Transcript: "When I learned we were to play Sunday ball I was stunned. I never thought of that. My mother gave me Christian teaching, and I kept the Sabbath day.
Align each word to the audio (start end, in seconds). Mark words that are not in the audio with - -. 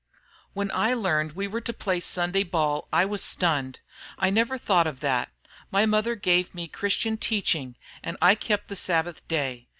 "When 0.53 0.71
I 0.71 0.95
learned 0.95 1.33
we 1.33 1.45
were 1.47 1.61
to 1.61 1.71
play 1.73 1.99
Sunday 1.99 2.41
ball 2.41 2.87
I 2.91 3.05
was 3.05 3.23
stunned. 3.23 3.81
I 4.17 4.31
never 4.31 4.57
thought 4.57 4.87
of 4.87 4.99
that. 5.01 5.31
My 5.69 5.85
mother 5.85 6.15
gave 6.15 6.55
me 6.55 6.67
Christian 6.67 7.17
teaching, 7.17 7.75
and 8.01 8.17
I 8.19 8.33
kept 8.33 8.67
the 8.69 8.75
Sabbath 8.75 9.21
day. 9.27 9.67